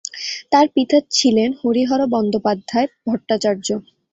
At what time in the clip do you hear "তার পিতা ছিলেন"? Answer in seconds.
0.51-1.49